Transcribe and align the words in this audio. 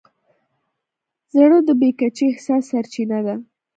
زړه 1.35 1.57
د 1.67 1.69
بې 1.79 1.89
کچې 1.99 2.25
احساس 2.31 2.63
سرچینه 2.71 3.19
ده. 3.25 3.35